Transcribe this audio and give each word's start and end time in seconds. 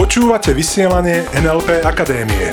Počúvate 0.00 0.56
vysielanie 0.56 1.28
NLP 1.36 1.84
Akadémie. 1.84 2.48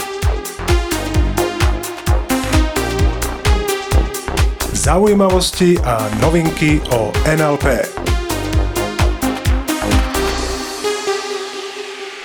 Zaujímavosti 4.75 5.80
a 5.80 6.11
novinky 6.19 6.83
o 6.92 7.08
NLP. 7.24 7.87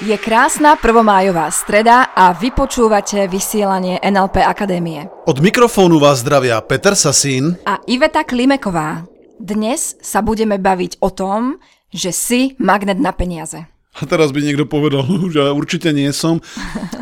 Je 0.02 0.18
krásna 0.18 0.74
prvomájová 0.74 1.54
streda 1.54 2.10
a 2.18 2.34
vy 2.34 2.50
počúvate 2.50 3.30
vysielanie 3.30 4.02
NLP 4.02 4.42
Akadémie. 4.42 5.06
Od 5.30 5.38
mikrofónu 5.38 6.02
vás 6.02 6.26
zdravia 6.26 6.58
Peter 6.66 6.98
Sasín 6.98 7.54
a 7.62 7.78
Iveta 7.86 8.26
Klimeková. 8.26 9.06
Dnes 9.34 9.98
sa 9.98 10.22
budeme 10.22 10.62
baviť 10.62 11.02
o 11.02 11.10
tom, 11.10 11.58
že 11.94 12.10
si 12.10 12.58
magnet 12.58 12.98
na 12.98 13.14
peniaze. 13.14 13.70
A 13.94 14.02
teraz 14.10 14.34
by 14.34 14.42
niekto 14.42 14.66
povedal, 14.66 15.06
že 15.34 15.38
určite 15.54 15.94
nie 15.94 16.10
som. 16.10 16.42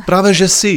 Práve, 0.04 0.36
že 0.36 0.46
si. 0.46 0.74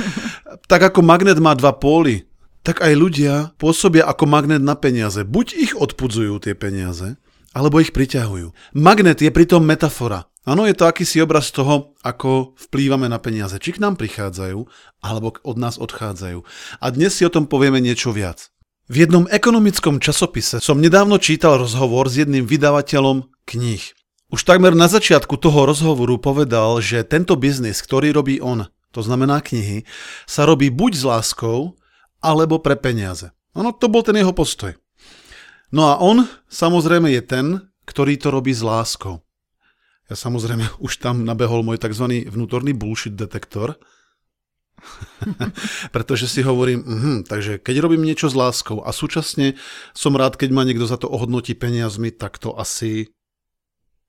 tak 0.72 0.88
ako 0.88 1.04
magnet 1.04 1.36
má 1.36 1.52
dva 1.52 1.76
póly, 1.76 2.24
tak 2.64 2.80
aj 2.80 2.92
ľudia 2.96 3.34
pôsobia 3.60 4.08
ako 4.08 4.24
magnet 4.24 4.64
na 4.64 4.72
peniaze. 4.72 5.20
Buď 5.26 5.46
ich 5.60 5.72
odpudzujú 5.76 6.40
tie 6.40 6.56
peniaze, 6.56 7.20
alebo 7.52 7.82
ich 7.82 7.92
priťahujú. 7.92 8.72
Magnet 8.72 9.20
je 9.20 9.28
pritom 9.28 9.60
metafora. 9.60 10.30
Áno, 10.42 10.66
je 10.66 10.74
to 10.74 10.90
akýsi 10.90 11.22
obraz 11.22 11.54
toho, 11.54 11.94
ako 12.02 12.58
vplývame 12.58 13.06
na 13.06 13.22
peniaze. 13.22 13.62
Či 13.62 13.78
k 13.78 13.82
nám 13.82 13.94
prichádzajú, 13.94 14.58
alebo 15.04 15.38
od 15.46 15.56
nás 15.58 15.78
odchádzajú. 15.78 16.42
A 16.82 16.86
dnes 16.90 17.14
si 17.14 17.22
o 17.22 17.30
tom 17.30 17.46
povieme 17.46 17.78
niečo 17.78 18.10
viac. 18.10 18.50
V 18.90 19.06
jednom 19.06 19.30
ekonomickom 19.30 20.02
časopise 20.02 20.58
som 20.58 20.82
nedávno 20.82 21.22
čítal 21.22 21.54
rozhovor 21.54 22.10
s 22.10 22.18
jedným 22.18 22.42
vydavateľom 22.50 23.30
kníh. 23.46 23.84
Už 24.34 24.42
takmer 24.42 24.74
na 24.74 24.90
začiatku 24.90 25.38
toho 25.38 25.70
rozhovoru 25.70 26.18
povedal, 26.18 26.82
že 26.82 27.06
tento 27.06 27.38
biznis, 27.38 27.78
ktorý 27.78 28.10
robí 28.10 28.42
on, 28.42 28.66
to 28.90 28.98
znamená 28.98 29.38
knihy, 29.38 29.86
sa 30.26 30.50
robí 30.50 30.66
buď 30.66 30.92
s 30.98 31.04
láskou, 31.06 31.78
alebo 32.18 32.58
pre 32.58 32.74
peniaze. 32.74 33.30
Ono 33.54 33.70
to 33.70 33.86
bol 33.86 34.02
ten 34.02 34.18
jeho 34.18 34.34
postoj. 34.34 34.74
No 35.70 35.86
a 35.86 36.02
on 36.02 36.26
samozrejme 36.50 37.06
je 37.14 37.22
ten, 37.22 37.46
ktorý 37.86 38.18
to 38.18 38.34
robí 38.34 38.50
s 38.50 38.66
láskou. 38.66 39.22
Ja 40.10 40.18
samozrejme 40.18 40.82
už 40.82 40.98
tam 40.98 41.22
nabehol 41.22 41.62
môj 41.62 41.78
tzv. 41.78 42.26
vnútorný 42.26 42.74
bullshit 42.74 43.14
detektor, 43.14 43.78
pretože 45.94 46.26
si 46.26 46.42
hovorím, 46.42 46.82
mm, 46.82 47.18
takže 47.30 47.62
keď 47.62 47.76
robím 47.82 48.02
niečo 48.02 48.28
s 48.30 48.36
láskou 48.36 48.82
a 48.82 48.90
súčasne 48.90 49.54
som 49.94 50.14
rád, 50.18 50.36
keď 50.36 50.50
ma 50.50 50.66
niekto 50.66 50.84
za 50.84 50.98
to 50.98 51.10
ohodnotí 51.10 51.54
peniazmi, 51.54 52.10
tak 52.10 52.38
to 52.38 52.54
asi 52.54 53.10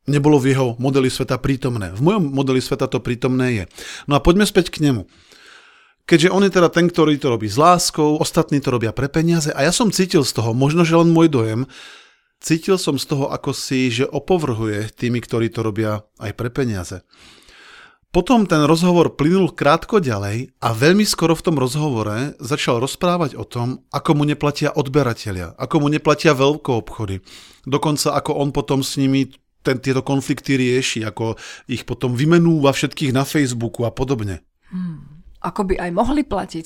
nebolo 0.10 0.42
v 0.42 0.52
jeho 0.52 0.68
modeli 0.78 1.08
sveta 1.08 1.40
prítomné. 1.40 1.96
V 1.96 2.02
mojom 2.04 2.24
modeli 2.34 2.60
sveta 2.60 2.92
to 2.92 3.00
prítomné 3.00 3.48
je. 3.52 3.64
No 4.10 4.18
a 4.18 4.24
poďme 4.24 4.44
späť 4.44 4.74
k 4.74 4.84
nemu. 4.84 5.08
Keďže 6.04 6.36
on 6.36 6.44
je 6.44 6.52
teda 6.52 6.68
ten, 6.68 6.92
ktorý 6.92 7.16
to 7.16 7.32
robí 7.32 7.48
s 7.48 7.56
láskou, 7.56 8.20
ostatní 8.20 8.60
to 8.60 8.76
robia 8.76 8.92
pre 8.92 9.08
peniaze 9.08 9.56
a 9.56 9.64
ja 9.64 9.72
som 9.72 9.88
cítil 9.88 10.28
z 10.28 10.36
toho, 10.36 10.52
možno 10.52 10.84
že 10.84 11.00
len 11.00 11.08
môj 11.08 11.32
dojem, 11.32 11.64
Cítil 12.44 12.76
som 12.76 13.00
z 13.00 13.08
toho 13.08 13.32
ako 13.32 13.56
si, 13.56 13.88
že 13.88 14.04
opovrhuje 14.04 14.92
tými, 14.92 15.24
ktorí 15.24 15.48
to 15.48 15.64
robia 15.64 16.04
aj 16.20 16.36
pre 16.36 16.52
peniaze. 16.52 17.00
Potom 18.14 18.46
ten 18.46 18.62
rozhovor 18.70 19.18
plynul 19.18 19.58
krátko 19.58 19.98
ďalej 19.98 20.54
a 20.62 20.70
veľmi 20.70 21.02
skoro 21.02 21.34
v 21.34 21.50
tom 21.50 21.58
rozhovore 21.58 22.38
začal 22.38 22.78
rozprávať 22.78 23.34
o 23.34 23.42
tom, 23.42 23.82
ako 23.90 24.14
mu 24.14 24.24
neplatia 24.30 24.70
odberatelia, 24.70 25.58
ako 25.58 25.82
mu 25.82 25.88
neplatia 25.90 26.38
obchody. 26.38 27.26
Dokonca 27.66 28.14
ako 28.14 28.38
on 28.38 28.54
potom 28.54 28.86
s 28.86 29.02
nimi 29.02 29.34
ten, 29.66 29.82
tieto 29.82 30.06
konflikty 30.06 30.62
rieši, 30.62 31.10
ako 31.10 31.42
ich 31.66 31.90
potom 31.90 32.14
vymenúva 32.14 32.70
všetkých 32.70 33.18
na 33.18 33.26
Facebooku 33.26 33.82
a 33.82 33.90
podobne. 33.90 34.46
Hmm, 34.70 35.26
ako 35.42 35.74
by 35.74 35.82
aj 35.82 35.90
mohli 35.90 36.22
platiť. 36.22 36.66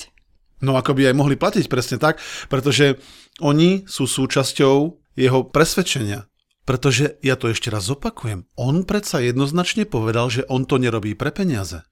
No 0.67 0.76
ako 0.76 1.00
by 1.00 1.14
aj 1.14 1.16
mohli 1.16 1.39
platiť, 1.39 1.71
presne 1.71 1.95
tak, 1.95 2.20
pretože 2.52 3.00
oni 3.39 3.88
sú 3.88 4.04
súčasťou 4.04 4.76
jeho 5.16 5.39
presvedčenia. 5.48 6.27
Pretože 6.67 7.16
ja 7.23 7.39
to 7.39 7.48
ešte 7.48 7.72
raz 7.72 7.88
opakujem, 7.88 8.44
on 8.60 8.83
predsa 8.83 9.23
jednoznačne 9.23 9.88
povedal, 9.88 10.28
že 10.28 10.44
on 10.52 10.67
to 10.67 10.76
nerobí 10.76 11.16
pre 11.16 11.32
peniaze. 11.32 11.88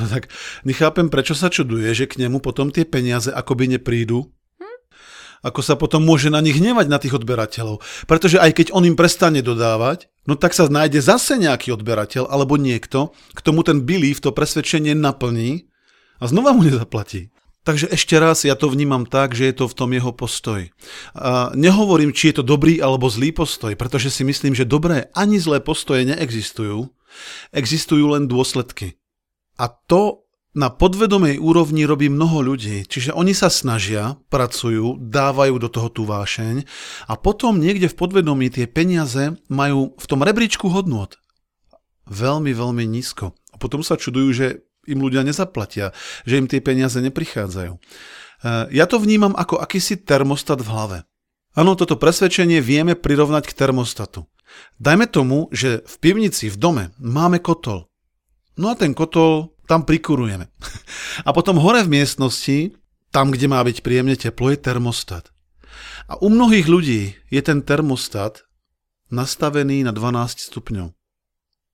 No 0.00 0.08
tak 0.08 0.32
nechápem, 0.64 1.12
prečo 1.12 1.36
sa 1.36 1.52
čuduje, 1.52 1.92
že 1.92 2.08
k 2.08 2.24
nemu 2.24 2.40
potom 2.40 2.72
tie 2.72 2.88
peniaze 2.88 3.28
akoby 3.28 3.76
neprídu. 3.76 4.32
Ako 5.44 5.60
sa 5.60 5.76
potom 5.76 6.00
môže 6.00 6.32
na 6.32 6.40
nich 6.40 6.56
hnevať 6.56 6.88
na 6.88 6.96
tých 6.96 7.20
odberateľov. 7.20 7.84
Pretože 8.08 8.40
aj 8.40 8.56
keď 8.56 8.66
on 8.72 8.88
im 8.88 8.96
prestane 8.96 9.44
dodávať, 9.44 10.08
no 10.24 10.34
tak 10.40 10.56
sa 10.56 10.66
nájde 10.66 11.04
zase 11.04 11.36
nejaký 11.36 11.76
odberateľ 11.76 12.32
alebo 12.32 12.56
niekto, 12.56 13.12
k 13.36 13.40
tomu 13.44 13.60
ten 13.60 13.84
belief, 13.84 14.24
to 14.24 14.32
presvedčenie 14.32 14.96
naplní 14.96 15.68
a 16.16 16.24
znova 16.24 16.56
mu 16.56 16.64
nezaplatí. 16.64 17.28
Takže 17.66 17.90
ešte 17.90 18.14
raz, 18.22 18.46
ja 18.46 18.54
to 18.54 18.70
vnímam 18.70 19.02
tak, 19.02 19.34
že 19.34 19.50
je 19.50 19.54
to 19.58 19.66
v 19.66 19.74
tom 19.74 19.90
jeho 19.90 20.14
postoj. 20.14 20.70
Nehovorím, 21.58 22.14
či 22.14 22.30
je 22.30 22.38
to 22.38 22.44
dobrý 22.46 22.78
alebo 22.78 23.10
zlý 23.10 23.34
postoj, 23.34 23.74
pretože 23.74 24.14
si 24.14 24.22
myslím, 24.22 24.54
že 24.54 24.62
dobré 24.62 25.10
ani 25.18 25.42
zlé 25.42 25.58
postoje 25.58 26.06
neexistujú. 26.06 26.86
Existujú 27.50 28.14
len 28.14 28.30
dôsledky. 28.30 29.02
A 29.58 29.66
to 29.66 30.22
na 30.54 30.70
podvedomej 30.70 31.42
úrovni 31.42 31.84
robí 31.84 32.06
mnoho 32.08 32.40
ľudí, 32.54 32.86
čiže 32.86 33.12
oni 33.12 33.34
sa 33.34 33.52
snažia, 33.52 34.16
pracujú, 34.32 34.96
dávajú 35.02 35.60
do 35.60 35.68
toho 35.68 35.92
tú 35.92 36.08
vášeň 36.08 36.64
a 37.10 37.18
potom 37.18 37.60
niekde 37.60 37.92
v 37.92 37.98
podvedomí 37.98 38.48
tie 38.48 38.64
peniaze 38.64 39.36
majú 39.50 39.92
v 39.98 40.06
tom 40.08 40.24
rebríčku 40.24 40.70
hodnot 40.72 41.20
veľmi, 42.08 42.54
veľmi 42.54 42.84
nízko. 42.86 43.34
A 43.52 43.56
potom 43.58 43.82
sa 43.82 43.98
čudujú, 43.98 44.28
že 44.32 44.46
im 44.86 45.02
ľudia 45.02 45.26
nezaplatia, 45.26 45.92
že 46.24 46.38
im 46.38 46.46
tie 46.46 46.62
peniaze 46.62 46.98
neprichádzajú. 47.02 47.72
E, 47.74 47.80
ja 48.72 48.84
to 48.86 49.02
vnímam 49.02 49.34
ako 49.34 49.58
akýsi 49.60 50.00
termostat 50.00 50.62
v 50.62 50.70
hlave. 50.70 50.98
Áno, 51.56 51.72
toto 51.74 51.96
presvedčenie 51.96 52.60
vieme 52.60 52.94
prirovnať 52.94 53.48
k 53.48 53.56
termostatu. 53.56 54.28
Dajme 54.80 55.08
tomu, 55.08 55.48
že 55.52 55.84
v 55.84 55.94
pivnici, 56.00 56.52
v 56.52 56.56
dome 56.56 56.84
máme 57.00 57.40
kotol. 57.40 57.88
No 58.56 58.72
a 58.72 58.74
ten 58.76 58.96
kotol 58.96 59.56
tam 59.68 59.82
prikurujeme. 59.84 60.48
A 61.26 61.34
potom 61.34 61.58
hore 61.60 61.82
v 61.84 61.92
miestnosti, 62.00 62.72
tam, 63.10 63.34
kde 63.34 63.50
má 63.50 63.60
byť 63.60 63.82
príjemne 63.82 64.16
teplo, 64.16 64.52
je 64.52 64.58
termostat. 64.60 65.32
A 66.06 66.16
u 66.22 66.30
mnohých 66.30 66.70
ľudí 66.70 67.02
je 67.28 67.40
ten 67.42 67.60
termostat 67.60 68.46
nastavený 69.10 69.82
na 69.84 69.92
12 69.92 70.38
stupňov. 70.52 70.95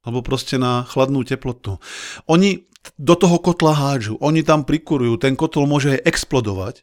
Alebo 0.03 0.23
proste 0.23 0.59
na 0.59 0.83
chladnú 0.87 1.23
teplotu. 1.23 1.79
Oni 2.27 2.67
do 2.99 3.15
toho 3.15 3.39
kotla 3.39 3.75
hádžu, 3.75 4.19
oni 4.19 4.43
tam 4.43 4.67
prikurujú, 4.67 5.15
ten 5.23 5.39
kotol 5.39 5.71
môže 5.71 5.95
aj 5.95 6.05
explodovať. 6.05 6.83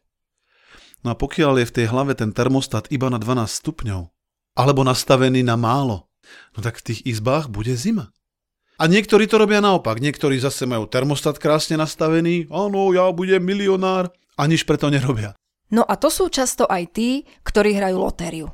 No 1.04 1.12
a 1.12 1.16
pokiaľ 1.16 1.64
je 1.64 1.68
v 1.68 1.76
tej 1.76 1.86
hlave 1.92 2.16
ten 2.16 2.32
termostat 2.32 2.88
iba 2.92 3.12
na 3.12 3.20
12 3.20 3.48
stupňov, 3.48 4.08
alebo 4.56 4.82
nastavený 4.88 5.44
na 5.44 5.60
málo, 5.60 6.08
no 6.56 6.60
tak 6.64 6.80
v 6.80 6.92
tých 6.92 7.00
izbách 7.08 7.52
bude 7.52 7.76
zima. 7.76 8.12
A 8.80 8.88
niektorí 8.88 9.28
to 9.28 9.36
robia 9.36 9.60
naopak, 9.60 10.00
niektorí 10.00 10.40
zase 10.40 10.64
majú 10.64 10.88
termostat 10.88 11.36
krásne 11.36 11.76
nastavený, 11.76 12.48
áno, 12.48 12.96
ja 12.96 13.12
budem 13.12 13.44
milionár, 13.44 14.08
a 14.40 14.48
nič 14.48 14.64
preto 14.64 14.88
nerobia. 14.88 15.36
No 15.70 15.84
a 15.84 16.00
to 16.00 16.08
sú 16.08 16.32
často 16.32 16.64
aj 16.64 16.96
tí, 16.96 17.28
ktorí 17.44 17.76
hrajú 17.76 18.00
lotériu. 18.00 18.48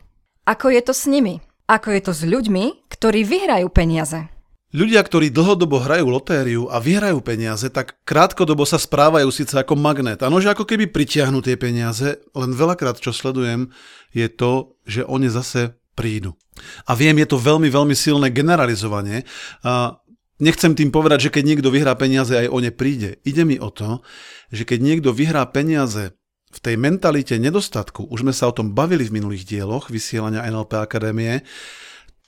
Ako 0.49 0.73
je 0.73 0.81
to 0.81 0.93
s 0.97 1.05
nimi? 1.05 1.45
Ako 1.69 1.93
je 1.93 2.01
to 2.01 2.13
s 2.13 2.25
ľuďmi, 2.25 2.89
ktorí 2.89 3.21
vyhrajú 3.21 3.69
peniaze? 3.69 4.34
Ľudia, 4.75 4.99
ktorí 5.07 5.31
dlhodobo 5.31 5.79
hrajú 5.79 6.11
lotériu 6.11 6.67
a 6.67 6.83
vyhrajú 6.83 7.23
peniaze, 7.23 7.71
tak 7.71 7.95
krátkodobo 8.03 8.67
sa 8.67 8.75
správajú 8.75 9.31
síce 9.31 9.55
ako 9.55 9.79
magnet. 9.79 10.19
Áno, 10.19 10.43
že 10.43 10.51
ako 10.51 10.67
keby 10.67 10.91
pritiahnu 10.91 11.39
tie 11.39 11.55
peniaze, 11.55 12.19
len 12.35 12.51
veľakrát, 12.51 12.99
čo 12.99 13.15
sledujem, 13.15 13.71
je 14.11 14.27
to, 14.27 14.75
že 14.83 15.07
oni 15.07 15.31
zase 15.31 15.79
prídu. 15.95 16.35
A 16.83 16.91
viem, 16.91 17.15
je 17.23 17.27
to 17.31 17.39
veľmi, 17.39 17.71
veľmi 17.71 17.95
silné 17.95 18.27
generalizovanie. 18.35 19.23
A 19.63 19.95
nechcem 20.43 20.75
tým 20.75 20.91
povedať, 20.91 21.31
že 21.31 21.33
keď 21.39 21.43
niekto 21.55 21.71
vyhrá 21.71 21.95
peniaze, 21.95 22.35
aj 22.35 22.51
o 22.51 22.59
ne 22.59 22.75
príde. 22.75 23.23
Ide 23.23 23.47
mi 23.47 23.55
o 23.55 23.71
to, 23.71 24.03
že 24.51 24.67
keď 24.67 24.79
niekto 24.83 25.15
vyhrá 25.15 25.47
peniaze 25.55 26.11
v 26.51 26.59
tej 26.59 26.75
mentalite 26.75 27.39
nedostatku, 27.39 28.11
už 28.11 28.27
sme 28.27 28.35
sa 28.35 28.51
o 28.51 28.55
tom 28.55 28.75
bavili 28.75 29.07
v 29.07 29.23
minulých 29.23 29.47
dieloch 29.47 29.87
vysielania 29.87 30.43
NLP 30.43 30.83
Akadémie, 30.83 31.47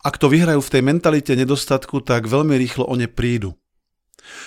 ak 0.08 0.16
to 0.16 0.32
vyhrajú 0.32 0.64
v 0.64 0.72
tej 0.72 0.82
mentalite 0.88 1.36
nedostatku, 1.36 2.00
tak 2.00 2.32
veľmi 2.32 2.56
rýchlo 2.56 2.88
o 2.88 2.96
ne 2.96 3.12
prídu. 3.12 3.60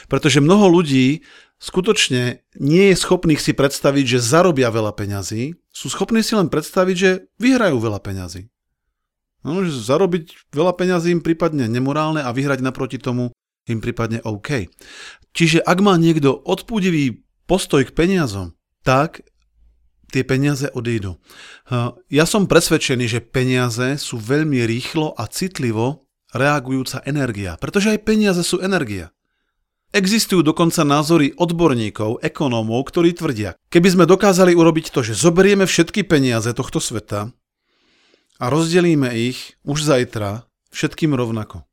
Pretože 0.09 0.41
mnoho 0.41 0.73
ľudí 0.73 1.21
skutočne 1.61 2.41
nie 2.57 2.85
je 2.89 2.97
schopných 2.97 3.41
si 3.41 3.53
predstaviť, 3.53 4.17
že 4.17 4.25
zarobia 4.25 4.73
veľa 4.73 4.97
peňazí, 4.97 5.61
sú 5.69 5.93
schopní 5.93 6.25
si 6.25 6.33
len 6.33 6.49
predstaviť, 6.49 6.97
že 6.97 7.11
vyhrajú 7.37 7.77
veľa 7.77 8.01
peňazí. 8.01 8.49
No, 9.45 9.61
že 9.61 9.73
zarobiť 9.73 10.53
veľa 10.53 10.73
peňazí 10.77 11.13
im 11.13 11.21
prípadne 11.21 11.69
nemorálne 11.69 12.25
a 12.25 12.33
vyhrať 12.33 12.65
naproti 12.65 12.97
tomu 12.97 13.33
im 13.69 13.81
prípadne 13.81 14.25
OK. 14.25 14.69
Čiže 15.37 15.61
ak 15.65 15.79
má 15.85 15.97
niekto 16.01 16.33
odpúdivý 16.33 17.25
postoj 17.45 17.85
k 17.85 17.93
peniazom, 17.93 18.57
tak 18.85 19.25
tie 20.11 20.27
peniaze 20.27 20.67
odídu. 20.75 21.17
Ja 22.11 22.27
som 22.27 22.51
presvedčený, 22.51 23.07
že 23.07 23.25
peniaze 23.25 23.97
sú 23.97 24.19
veľmi 24.19 24.67
rýchlo 24.67 25.15
a 25.15 25.31
citlivo 25.31 26.05
reagujúca 26.35 27.03
energia, 27.07 27.59
pretože 27.59 27.95
aj 27.95 28.03
peniaze 28.07 28.43
sú 28.43 28.59
energia. 28.59 29.15
Existujú 29.91 30.47
dokonca 30.47 30.87
názory 30.87 31.35
odborníkov, 31.35 32.23
ekonómov, 32.23 32.87
ktorí 32.95 33.11
tvrdia, 33.11 33.59
keby 33.75 33.89
sme 33.91 34.05
dokázali 34.07 34.55
urobiť 34.55 34.95
to, 34.95 35.03
že 35.03 35.19
zoberieme 35.19 35.67
všetky 35.67 36.07
peniaze 36.07 36.47
tohto 36.55 36.79
sveta 36.79 37.35
a 38.39 38.45
rozdelíme 38.47 39.11
ich 39.19 39.59
už 39.67 39.83
zajtra 39.83 40.47
všetkým 40.71 41.11
rovnako. 41.19 41.67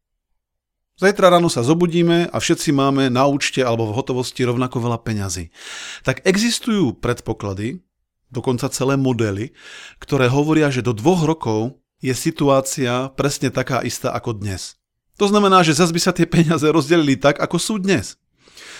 Zajtra 0.98 1.30
ráno 1.30 1.45
sa 1.45 1.62
zobudíme 1.62 2.25
a 2.34 2.38
všetci 2.42 2.74
máme 2.74 3.13
na 3.13 3.30
účte 3.30 3.62
alebo 3.62 3.86
v 3.86 4.01
hotovosti 4.01 4.42
rovnako 4.42 4.81
veľa 4.81 4.98
peňazí. 5.06 5.54
Tak 6.01 6.25
existujú 6.25 6.98
predpoklady, 6.98 7.86
dokonca 8.31 8.68
celé 8.71 9.00
modely, 9.00 9.56
ktoré 10.00 10.27
hovoria, 10.27 10.71
že 10.71 10.83
do 10.83 10.91
dvoch 10.91 11.24
rokov 11.24 11.79
je 12.03 12.13
situácia 12.13 13.09
presne 13.18 13.50
taká 13.50 13.81
istá 13.81 14.13
ako 14.13 14.38
dnes. 14.38 14.77
To 15.18 15.25
znamená, 15.25 15.65
že 15.65 15.74
zase 15.74 15.94
by 15.94 16.01
sa 16.01 16.13
tie 16.13 16.29
peniaze 16.29 16.65
rozdelili 16.69 17.18
tak, 17.18 17.41
ako 17.41 17.57
sú 17.57 17.81
dnes. 17.81 18.21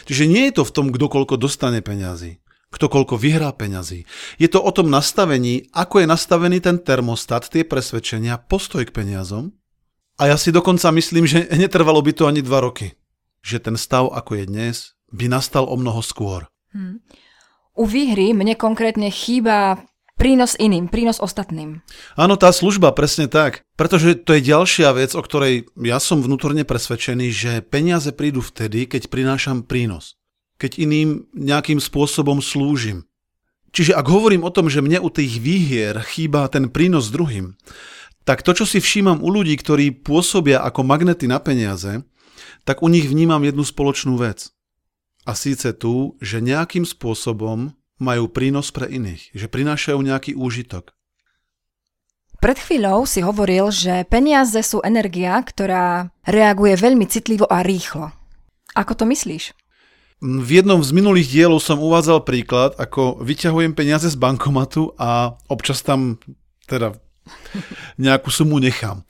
Čiže 0.06 0.30
nie 0.30 0.50
je 0.50 0.62
to 0.62 0.64
v 0.64 0.74
tom, 0.74 0.88
kto 0.94 1.10
koľko 1.10 1.36
dostane 1.36 1.82
peňazí, 1.82 2.38
kto 2.70 2.86
koľko 2.88 3.18
vyhrá 3.18 3.50
peňazí. 3.52 4.06
Je 4.38 4.48
to 4.48 4.62
o 4.62 4.72
tom 4.72 4.94
nastavení, 4.94 5.68
ako 5.74 6.06
je 6.06 6.08
nastavený 6.08 6.62
ten 6.62 6.78
termostat, 6.78 7.50
tie 7.50 7.66
presvedčenia, 7.66 8.38
postoj 8.38 8.86
k 8.86 8.94
peniazom. 8.94 9.52
A 10.18 10.30
ja 10.34 10.38
si 10.38 10.54
dokonca 10.54 10.94
myslím, 10.94 11.26
že 11.26 11.50
netrvalo 11.62 12.00
by 12.06 12.14
to 12.14 12.30
ani 12.30 12.46
dva 12.46 12.62
roky. 12.62 12.94
Že 13.42 13.74
ten 13.74 13.76
stav, 13.76 14.14
ako 14.14 14.38
je 14.38 14.46
dnes, 14.46 14.76
by 15.10 15.26
nastal 15.26 15.66
o 15.66 15.76
mnoho 15.78 16.06
skôr. 16.06 16.46
Hmm. 16.70 17.02
U 17.78 17.86
výhry 17.86 18.34
mne 18.34 18.58
konkrétne 18.58 19.14
chýba 19.14 19.86
prínos 20.18 20.58
iným, 20.58 20.90
prínos 20.90 21.22
ostatným. 21.22 21.86
Áno, 22.18 22.36
tá 22.36 22.50
služba, 22.50 22.90
presne 22.98 23.30
tak. 23.30 23.62
Pretože 23.78 24.18
to 24.18 24.34
je 24.34 24.50
ďalšia 24.50 24.90
vec, 24.98 25.14
o 25.14 25.22
ktorej 25.22 25.70
ja 25.78 26.02
som 26.02 26.26
vnútorne 26.26 26.66
presvedčený, 26.66 27.30
že 27.30 27.52
peniaze 27.62 28.10
prídu 28.10 28.42
vtedy, 28.42 28.90
keď 28.90 29.14
prinášam 29.14 29.62
prínos. 29.62 30.18
Keď 30.58 30.82
iným 30.82 31.30
nejakým 31.38 31.78
spôsobom 31.78 32.42
slúžim. 32.42 33.06
Čiže 33.78 33.94
ak 33.94 34.10
hovorím 34.10 34.42
o 34.42 34.50
tom, 34.50 34.74
že 34.74 34.82
mne 34.82 34.98
u 35.06 35.14
tých 35.14 35.38
výhier 35.38 36.02
chýba 36.02 36.50
ten 36.50 36.74
prínos 36.74 37.14
druhým, 37.14 37.54
tak 38.26 38.42
to, 38.42 38.58
čo 38.58 38.66
si 38.66 38.82
všímam 38.82 39.22
u 39.22 39.30
ľudí, 39.30 39.54
ktorí 39.54 40.02
pôsobia 40.02 40.66
ako 40.66 40.82
magnety 40.82 41.30
na 41.30 41.38
peniaze, 41.38 42.02
tak 42.66 42.82
u 42.82 42.90
nich 42.90 43.06
vnímam 43.06 43.40
jednu 43.46 43.62
spoločnú 43.62 44.18
vec. 44.18 44.50
A 45.28 45.36
síce 45.36 45.76
tu, 45.76 46.16
že 46.24 46.40
nejakým 46.40 46.88
spôsobom 46.88 47.76
majú 48.00 48.32
prínos 48.32 48.72
pre 48.72 48.88
iných, 48.88 49.36
že 49.36 49.52
prinášajú 49.52 50.00
nejaký 50.00 50.40
úžitok. 50.40 50.96
Pred 52.38 52.58
chvíľou 52.64 53.04
si 53.10 53.20
hovoril, 53.26 53.74
že 53.74 54.06
peniaze 54.08 54.62
sú 54.62 54.80
energia, 54.86 55.36
ktorá 55.42 56.14
reaguje 56.24 56.80
veľmi 56.80 57.10
citlivo 57.10 57.50
a 57.50 57.66
rýchlo. 57.66 58.14
Ako 58.78 58.94
to 58.94 59.10
myslíš? 59.10 59.58
V 60.22 60.50
jednom 60.50 60.82
z 60.82 60.96
minulých 60.96 61.30
dielov 61.30 61.62
som 61.62 61.82
uvádzal 61.82 62.26
príklad, 62.26 62.78
ako 62.78 63.20
vyťahujem 63.22 63.74
peniaze 63.76 64.08
z 64.10 64.18
bankomatu 64.18 64.94
a 64.96 65.36
občas 65.50 65.82
tam 65.82 66.22
teda 66.70 66.96
nejakú 68.06 68.32
sumu 68.32 68.64
nechám. 68.64 69.04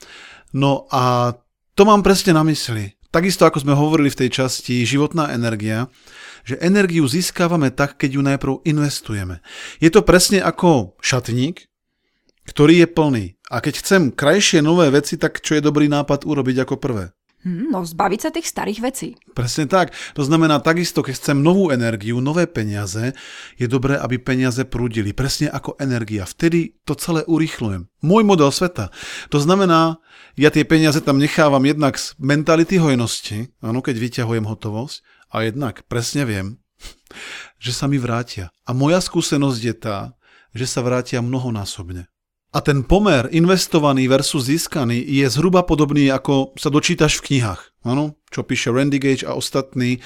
No 0.50 0.88
a 0.88 1.36
to 1.76 1.86
mám 1.86 2.02
presne 2.02 2.34
na 2.34 2.42
mysli. 2.42 2.97
Takisto 3.08 3.48
ako 3.48 3.64
sme 3.64 3.72
hovorili 3.72 4.12
v 4.12 4.20
tej 4.24 4.44
časti 4.44 4.84
životná 4.84 5.32
energia, 5.32 5.88
že 6.44 6.60
energiu 6.60 7.08
získávame 7.08 7.72
tak, 7.72 7.96
keď 7.96 8.10
ju 8.16 8.22
najprv 8.24 8.54
investujeme. 8.68 9.40
Je 9.80 9.88
to 9.88 10.04
presne 10.04 10.44
ako 10.44 10.96
šatník, 11.00 11.68
ktorý 12.48 12.84
je 12.84 12.88
plný. 12.88 13.24
A 13.48 13.64
keď 13.64 13.80
chcem 13.80 14.02
krajšie 14.12 14.60
nové 14.60 14.92
veci, 14.92 15.16
tak 15.16 15.40
čo 15.40 15.56
je 15.56 15.64
dobrý 15.64 15.88
nápad 15.88 16.28
urobiť 16.28 16.68
ako 16.68 16.76
prvé? 16.76 17.16
Hmm, 17.46 17.70
no, 17.70 17.86
zbaviť 17.86 18.20
sa 18.20 18.30
tých 18.34 18.50
starých 18.50 18.80
vecí. 18.82 19.08
Presne 19.30 19.70
tak. 19.70 19.94
To 20.18 20.26
znamená 20.26 20.58
takisto, 20.58 21.06
keď 21.06 21.22
chcem 21.22 21.38
novú 21.38 21.70
energiu, 21.70 22.18
nové 22.18 22.50
peniaze, 22.50 23.14
je 23.54 23.66
dobré, 23.70 23.94
aby 23.94 24.18
peniaze 24.18 24.66
prúdili. 24.66 25.14
Presne 25.14 25.46
ako 25.46 25.78
energia. 25.78 26.26
Vtedy 26.26 26.74
to 26.82 26.98
celé 26.98 27.22
urýchľujem. 27.30 27.86
Môj 28.02 28.22
model 28.26 28.50
sveta. 28.50 28.90
To 29.30 29.38
znamená, 29.38 30.02
ja 30.34 30.50
tie 30.50 30.66
peniaze 30.66 30.98
tam 30.98 31.22
nechávam 31.22 31.62
jednak 31.62 31.94
z 31.94 32.18
mentality 32.18 32.82
hojnosti, 32.82 33.54
áno, 33.62 33.86
keď 33.86 34.02
vyťahujem 34.02 34.42
hotovosť, 34.42 35.06
a 35.30 35.46
jednak 35.46 35.86
presne 35.86 36.26
viem, 36.26 36.58
že 37.64 37.70
sa 37.70 37.86
mi 37.86 38.02
vrátia. 38.02 38.50
A 38.66 38.74
moja 38.74 38.98
skúsenosť 38.98 39.60
je 39.62 39.74
tá, 39.78 39.98
že 40.58 40.66
sa 40.66 40.82
vrátia 40.82 41.22
mnohonásobne. 41.22 42.10
A 42.48 42.64
ten 42.64 42.80
pomer 42.80 43.28
investovaný 43.28 44.08
versus 44.08 44.48
získaný 44.48 45.04
je 45.04 45.28
zhruba 45.28 45.60
podobný, 45.68 46.08
ako 46.08 46.56
sa 46.56 46.72
dočítaš 46.72 47.20
v 47.20 47.24
knihách. 47.28 47.60
Ano, 47.84 48.16
čo 48.32 48.40
píše 48.40 48.72
Randy 48.72 48.96
Gage 48.96 49.28
a 49.28 49.36
ostatní, 49.36 50.00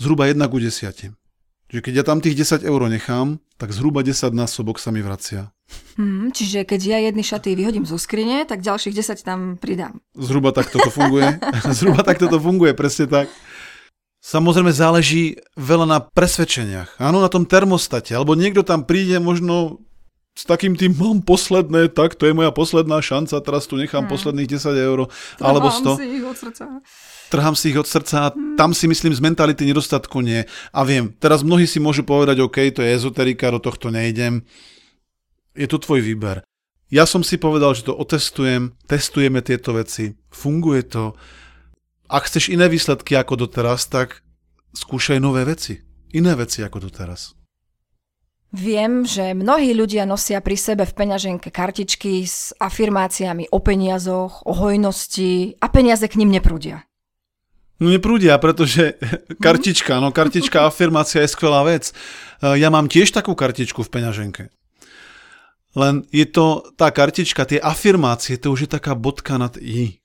zhruba 0.00 0.24
1 0.24 0.40
ku 0.48 0.56
10. 0.56 1.12
Že 1.68 1.80
keď 1.84 1.92
ja 2.00 2.04
tam 2.04 2.24
tých 2.24 2.32
10 2.32 2.64
eur 2.64 2.80
nechám, 2.88 3.44
tak 3.60 3.76
zhruba 3.76 4.00
10 4.00 4.32
násobok 4.32 4.80
sa 4.80 4.88
mi 4.88 5.04
vracia. 5.04 5.52
Hmm, 6.00 6.32
čiže 6.32 6.64
keď 6.64 6.80
ja 6.80 6.98
jedny 7.12 7.20
šaty 7.20 7.52
vyhodím 7.52 7.84
zo 7.84 8.00
skrine, 8.00 8.48
tak 8.48 8.64
ďalších 8.64 8.96
10 8.96 9.20
tam 9.20 9.40
pridám. 9.60 10.00
Zhruba 10.16 10.56
takto 10.56 10.80
to 10.80 10.88
funguje. 10.88 11.28
zhruba 11.76 12.00
takto 12.00 12.32
to 12.32 12.40
funguje, 12.40 12.72
presne 12.72 13.04
tak. 13.04 13.28
Samozrejme 14.24 14.72
záleží 14.72 15.36
veľa 15.60 15.84
na 15.84 15.98
presvedčeniach. 16.00 16.96
Áno, 17.04 17.20
na 17.20 17.28
tom 17.28 17.44
termostate. 17.44 18.16
Alebo 18.16 18.32
niekto 18.32 18.64
tam 18.64 18.88
príde 18.88 19.20
možno 19.20 19.84
s 20.38 20.46
takým 20.46 20.78
tým 20.78 20.94
mám 20.94 21.18
posledné, 21.18 21.90
tak 21.90 22.14
to 22.14 22.30
je 22.30 22.30
moja 22.30 22.54
posledná 22.54 23.02
šanca, 23.02 23.42
teraz 23.42 23.66
tu 23.66 23.74
nechám 23.74 24.06
hmm. 24.06 24.12
posledných 24.14 24.46
10 24.54 24.70
eur 24.70 25.10
alebo 25.42 25.66
100. 25.66 25.98
si 25.98 26.06
ich 26.06 26.22
od 26.22 26.38
srdca. 26.38 26.64
Trhám 27.26 27.54
si 27.58 27.74
ich 27.74 27.78
od 27.78 27.88
srdca 27.90 28.30
hmm. 28.30 28.54
tam 28.54 28.70
si 28.70 28.86
myslím 28.86 29.10
z 29.10 29.18
mentality 29.18 29.66
nedostatku 29.66 30.22
nie. 30.22 30.46
A 30.70 30.86
viem, 30.86 31.10
teraz 31.18 31.42
mnohí 31.42 31.66
si 31.66 31.82
môžu 31.82 32.06
povedať, 32.06 32.38
OK, 32.38 32.70
to 32.70 32.86
je 32.86 32.94
ezoterika, 32.94 33.50
do 33.50 33.58
tohto 33.58 33.90
nejdem. 33.90 34.46
Je 35.58 35.66
to 35.66 35.82
tvoj 35.82 36.06
výber. 36.06 36.46
Ja 36.86 37.02
som 37.02 37.26
si 37.26 37.34
povedal, 37.34 37.74
že 37.74 37.90
to 37.90 37.98
otestujem, 37.98 38.78
testujeme 38.86 39.42
tieto 39.42 39.74
veci, 39.74 40.14
funguje 40.30 40.86
to, 40.86 41.18
ak 42.08 42.30
chceš 42.30 42.54
iné 42.54 42.70
výsledky 42.70 43.18
ako 43.18 43.44
doteraz, 43.44 43.90
tak 43.90 44.22
skúšaj 44.72 45.18
nové 45.20 45.44
veci. 45.44 45.82
Iné 46.14 46.32
veci 46.38 46.64
ako 46.64 46.88
doteraz. 46.88 47.37
Viem, 48.48 49.04
že 49.04 49.36
mnohí 49.36 49.76
ľudia 49.76 50.08
nosia 50.08 50.40
pri 50.40 50.56
sebe 50.56 50.88
v 50.88 50.96
peňaženke 50.96 51.52
kartičky 51.52 52.24
s 52.24 52.56
afirmáciami 52.56 53.52
o 53.52 53.60
peniazoch, 53.60 54.48
o 54.48 54.52
hojnosti 54.56 55.60
a 55.60 55.66
peniaze 55.68 56.08
k 56.08 56.16
ním 56.16 56.32
neprúdia. 56.32 56.88
No 57.76 57.92
neprúdia, 57.92 58.40
pretože 58.40 58.96
kartička, 59.44 60.00
no 60.00 60.10
kartička 60.16 60.64
afirmácia 60.70 61.20
je 61.22 61.30
skvelá 61.30 61.60
vec. 61.68 61.92
Ja 62.40 62.72
mám 62.72 62.88
tiež 62.88 63.12
takú 63.12 63.36
kartičku 63.36 63.84
v 63.84 63.92
peňaženke. 63.92 64.42
Len 65.76 66.08
je 66.08 66.24
to 66.24 66.64
tá 66.80 66.88
kartička, 66.88 67.44
tie 67.44 67.60
afirmácie, 67.60 68.40
to 68.40 68.56
už 68.56 68.64
je 68.64 68.70
taká 68.72 68.96
bodka 68.96 69.36
nad 69.36 69.54
i 69.60 70.00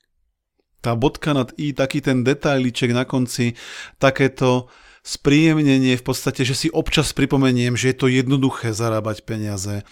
tá 0.84 1.00
bodka 1.00 1.32
nad 1.32 1.56
i, 1.56 1.72
taký 1.72 2.03
ten 2.03 2.27
detailiček 2.27 2.91
na 2.91 3.08
konci, 3.08 3.56
takéto 3.96 4.67
spríjemnenie 5.03 6.00
v 6.00 6.03
podstate, 6.03 6.48
že 6.48 6.55
si 6.55 6.67
občas 6.72 7.12
pripomeniem, 7.12 7.75
že 7.75 7.91
je 7.91 7.98
to 8.00 8.07
jednoduché 8.07 8.72
zarábať 8.72 9.27
peniaze, 9.27 9.83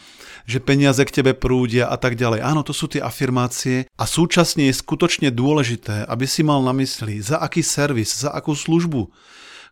že 0.48 0.64
peniaze 0.64 1.04
k 1.04 1.22
tebe 1.22 1.36
prúdia 1.36 1.92
a 1.92 2.00
tak 2.00 2.16
ďalej. 2.16 2.40
Áno, 2.42 2.64
to 2.64 2.72
sú 2.72 2.88
tie 2.88 3.04
afirmácie 3.04 3.92
a 4.00 4.04
súčasne 4.08 4.72
je 4.72 4.80
skutočne 4.80 5.30
dôležité, 5.30 6.08
aby 6.08 6.24
si 6.24 6.42
mal 6.48 6.64
na 6.64 6.72
mysli, 6.80 7.20
za 7.20 7.44
aký 7.44 7.60
servis, 7.60 8.16
za 8.16 8.32
akú 8.32 8.56
službu 8.56 9.12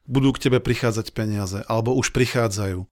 budú 0.10 0.30
k 0.36 0.50
tebe 0.50 0.60
prichádzať 0.60 1.16
peniaze, 1.16 1.64
alebo 1.72 1.96
už 1.96 2.12
prichádzajú. 2.12 2.84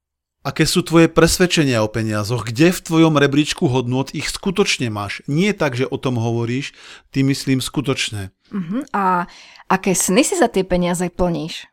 Aké 0.46 0.63
sú 0.63 0.80
tvoje 0.80 1.12
presvedčenia 1.12 1.84
o 1.84 1.92
peniazoch? 1.92 2.48
Kde 2.48 2.72
v 2.72 2.80
tvojom 2.80 3.20
rebríčku 3.20 3.68
hodnot 3.68 4.16
ich 4.16 4.32
skutočne 4.32 4.88
máš? 4.88 5.20
Nie 5.27 5.51
tak, 5.51 5.75
že 5.75 5.84
o 5.84 6.00
tom 6.00 6.16
hovoríš, 6.16 6.72
ty 7.12 7.20
myslím 7.27 7.60
skutočne. 7.60 8.32
Uh-huh. 8.54 8.86
A 8.96 9.27
aké 9.68 9.92
sny 9.92 10.24
si 10.24 10.39
za 10.39 10.48
tie 10.48 10.63
peniaze 10.63 11.04
plníš? 11.12 11.68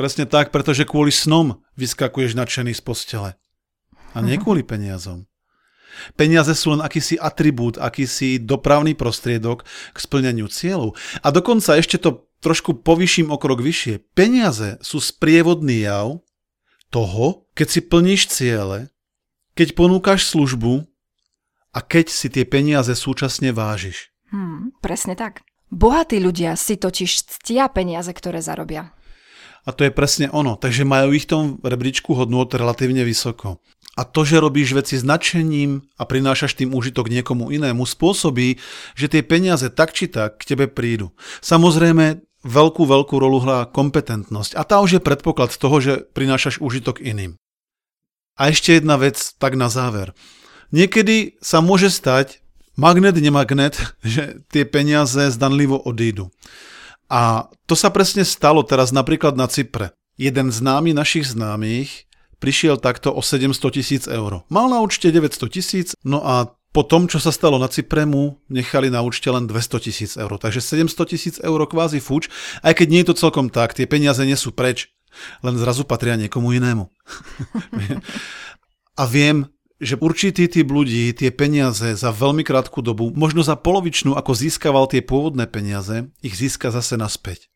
Presne 0.00 0.24
tak, 0.24 0.48
pretože 0.48 0.88
kvôli 0.88 1.12
snom 1.12 1.60
vyskakuješ 1.76 2.32
nadšený 2.32 2.72
z 2.72 2.80
postele. 2.80 3.30
A 4.16 4.24
nie 4.24 4.40
uh-huh. 4.40 4.48
kvôli 4.48 4.64
peniazom. 4.64 5.28
Peniaze 6.16 6.56
sú 6.56 6.72
len 6.72 6.80
akýsi 6.80 7.20
atribút, 7.20 7.76
akýsi 7.76 8.40
dopravný 8.40 8.96
prostriedok 8.96 9.68
k 9.68 9.98
splneniu 10.00 10.48
cieľov. 10.48 10.96
A 11.20 11.28
dokonca 11.28 11.76
ešte 11.76 12.00
to 12.00 12.24
trošku 12.40 12.80
povýším 12.80 13.28
o 13.28 13.36
krok 13.36 13.60
vyššie. 13.60 14.00
Peniaze 14.16 14.80
sú 14.80 15.04
sprievodný 15.04 15.84
jav, 15.84 16.24
toho, 16.88 17.46
keď 17.52 17.68
si 17.68 17.80
plníš 17.84 18.32
ciele, 18.32 18.88
keď 19.52 19.78
ponúkaš 19.78 20.32
službu 20.32 20.88
a 21.70 21.78
keď 21.84 22.08
si 22.08 22.32
tie 22.32 22.48
peniaze 22.48 22.96
súčasne 22.96 23.52
vážiš. 23.52 24.10
Hmm, 24.32 24.72
presne 24.82 25.12
tak. 25.12 25.46
Bohatí 25.70 26.18
ľudia 26.18 26.58
si 26.58 26.74
totiž 26.80 27.30
ctia 27.30 27.70
peniaze, 27.70 28.10
ktoré 28.10 28.42
zarobia. 28.42 28.90
A 29.64 29.76
to 29.76 29.84
je 29.84 29.92
presne 29.92 30.32
ono, 30.32 30.56
takže 30.56 30.88
majú 30.88 31.12
ich 31.12 31.28
v 31.28 31.32
tom 31.32 31.44
rebríčku 31.60 32.16
hodnot 32.16 32.56
relatívne 32.56 33.04
vysoko. 33.04 33.60
a 33.98 34.06
to, 34.06 34.24
že 34.24 34.40
robíš 34.40 34.72
veci 34.72 34.96
s 34.96 35.04
nadšením 35.04 35.84
a 36.00 36.08
prinášaš 36.08 36.56
tým 36.56 36.72
úžitok 36.72 37.12
niekomu 37.12 37.52
inému, 37.52 37.84
spôsobí, 37.84 38.56
že 38.96 39.06
tie 39.12 39.20
peniaze 39.20 39.68
tak 39.68 39.92
či 39.92 40.08
tak 40.08 40.40
k 40.40 40.54
tebe 40.54 40.72
prídu. 40.72 41.12
Samozrejme, 41.44 42.24
veľkú, 42.40 42.82
veľkú 42.88 43.14
rolu 43.20 43.44
hrá 43.44 43.68
kompetentnosť 43.68 44.56
a 44.56 44.64
tá 44.64 44.80
už 44.80 44.96
je 44.96 45.04
predpoklad 45.04 45.52
toho, 45.52 45.76
že 45.84 45.92
prinášaš 46.16 46.64
úžitok 46.64 47.04
iným. 47.04 47.36
A 48.40 48.48
ešte 48.48 48.72
jedna 48.72 48.96
vec, 48.96 49.20
tak 49.36 49.52
na 49.52 49.68
záver. 49.68 50.16
Niekedy 50.72 51.36
sa 51.44 51.60
môže 51.60 51.92
stať, 51.92 52.40
magnet, 52.78 53.20
nemagnet, 53.20 53.76
že 54.06 54.40
tie 54.48 54.64
peniaze 54.64 55.28
zdanlivo 55.28 55.76
odídu. 55.76 56.32
A 57.10 57.50
to 57.66 57.74
sa 57.74 57.90
presne 57.90 58.22
stalo 58.22 58.62
teraz 58.62 58.94
napríklad 58.94 59.34
na 59.34 59.50
Cypre. 59.50 59.90
Jeden 60.14 60.54
známy 60.54 60.94
našich 60.94 61.26
známych 61.34 62.06
prišiel 62.38 62.78
takto 62.78 63.10
o 63.10 63.20
700 63.20 63.58
tisíc 63.74 64.04
eur. 64.06 64.46
Mal 64.46 64.66
na 64.70 64.78
účte 64.80 65.10
900 65.10 65.50
tisíc, 65.50 65.88
no 66.06 66.22
a 66.22 66.54
po 66.70 66.86
tom, 66.86 67.10
čo 67.10 67.18
sa 67.18 67.34
stalo 67.34 67.58
na 67.58 67.66
Cypre, 67.66 68.06
mu 68.06 68.38
nechali 68.46 68.94
na 68.94 69.02
účte 69.02 69.26
len 69.26 69.50
200 69.50 69.86
tisíc 69.90 70.14
eur. 70.14 70.38
Takže 70.38 70.62
700 70.62 71.10
tisíc 71.10 71.36
eur 71.42 71.58
kvázi 71.66 71.98
fuč, 71.98 72.30
aj 72.62 72.78
keď 72.78 72.86
nie 72.86 73.00
je 73.02 73.08
to 73.10 73.18
celkom 73.18 73.50
tak, 73.50 73.74
tie 73.74 73.90
peniaze 73.90 74.22
nie 74.22 74.38
sú 74.38 74.54
preč, 74.54 74.94
len 75.42 75.58
zrazu 75.58 75.82
patria 75.82 76.14
niekomu 76.14 76.54
inému. 76.54 76.86
a 79.00 79.02
viem, 79.10 79.50
že 79.80 79.96
určitý 79.96 80.44
typ 80.46 80.68
ľudí 80.68 81.08
tie 81.16 81.32
peniaze 81.32 81.96
za 81.96 82.12
veľmi 82.12 82.44
krátku 82.44 82.84
dobu, 82.84 83.08
možno 83.16 83.40
za 83.40 83.56
polovičnú, 83.56 84.12
ako 84.12 84.36
získaval 84.36 84.92
tie 84.92 85.00
pôvodné 85.00 85.48
peniaze, 85.48 86.12
ich 86.20 86.36
získa 86.36 86.68
zase 86.68 87.00
naspäť. 87.00 87.48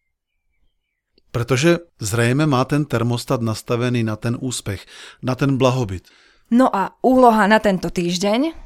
Pretože 1.28 1.84
zrejme 2.00 2.48
má 2.48 2.64
ten 2.64 2.88
termostat 2.88 3.44
nastavený 3.44 4.00
na 4.00 4.16
ten 4.16 4.40
úspech, 4.40 4.88
na 5.20 5.36
ten 5.36 5.60
blahobyt. 5.60 6.08
No 6.48 6.72
a 6.72 6.96
úloha 7.04 7.44
na 7.44 7.60
tento 7.60 7.92
týždeň? 7.92 8.56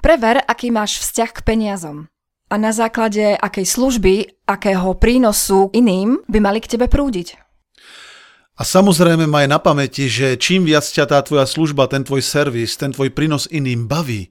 Prever, 0.00 0.40
aký 0.48 0.72
máš 0.72 0.98
vzťah 1.04 1.30
k 1.30 1.44
peniazom. 1.44 2.08
A 2.48 2.54
na 2.56 2.72
základe 2.72 3.36
akej 3.36 3.64
služby, 3.64 4.14
akého 4.48 4.96
prínosu 4.96 5.68
iným 5.72 6.20
by 6.28 6.38
mali 6.40 6.60
k 6.60 6.76
tebe 6.76 6.88
prúdiť. 6.88 7.36
A 8.52 8.68
samozrejme 8.68 9.24
maj 9.24 9.48
na 9.48 9.56
pamäti, 9.56 10.12
že 10.12 10.36
čím 10.36 10.68
viac 10.68 10.84
ťa 10.84 11.08
tá 11.08 11.18
tvoja 11.24 11.48
služba, 11.48 11.88
ten 11.88 12.04
tvoj 12.04 12.20
servis, 12.20 12.76
ten 12.76 12.92
tvoj 12.92 13.08
prínos 13.08 13.48
iným 13.48 13.88
baví, 13.88 14.28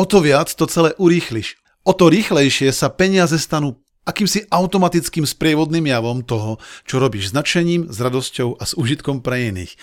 o 0.00 0.08
to 0.08 0.24
viac 0.24 0.48
to 0.48 0.64
celé 0.64 0.96
urýchliš. 0.96 1.60
O 1.84 1.92
to 1.92 2.08
rýchlejšie 2.08 2.72
sa 2.72 2.88
peniaze 2.88 3.36
stanú 3.36 3.76
akýmsi 4.08 4.48
automatickým 4.48 5.28
sprievodným 5.28 5.92
javom 5.92 6.24
toho, 6.24 6.56
čo 6.88 7.00
robíš 7.00 7.30
s 7.30 7.36
nadšením, 7.36 7.92
s 7.92 7.96
radosťou 8.00 8.56
a 8.56 8.64
s 8.64 8.72
užitkom 8.76 9.20
pre 9.20 9.52
iných. 9.52 9.76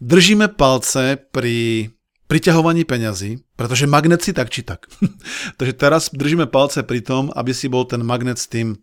Držíme 0.00 0.56
palce 0.56 1.20
pri 1.20 1.88
priťahovaní 2.24 2.88
peňazí, 2.88 3.42
pretože 3.58 3.90
magnet 3.90 4.24
si 4.24 4.32
tak 4.32 4.48
či 4.48 4.64
tak. 4.64 4.88
Takže 5.60 5.74
teraz 5.76 6.08
držíme 6.08 6.48
palce 6.48 6.80
pri 6.86 7.04
tom, 7.04 7.28
aby 7.36 7.52
si 7.52 7.68
bol 7.68 7.84
ten 7.84 8.00
magnet 8.00 8.40
s 8.40 8.48
tým 8.48 8.80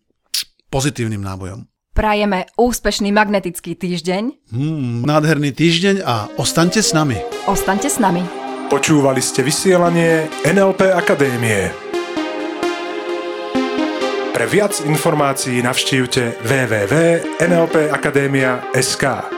pozitívnym 0.69 1.23
nábojom. 1.23 1.65
Prajeme 1.97 2.45
úspešný 2.53 3.09
magnetický 3.09 3.73
týždeň. 3.73 4.53
Hmm, 4.53 5.01
nádherný 5.01 5.49
týždeň 5.49 6.05
a 6.05 6.29
ostaňte 6.37 6.85
s 6.85 6.93
nami. 6.93 7.17
Ostaňte 7.49 7.89
s 7.89 7.97
nami. 7.97 8.21
Počúvali 8.69 9.17
ste 9.17 9.41
vysielanie 9.41 10.29
NLP 10.45 10.93
Akadémie. 10.93 11.73
Pre 14.29 14.45
viac 14.45 14.77
informácií 14.85 15.65
navštívte 15.65 16.37
www.nlpakademia.sk. 16.45 19.36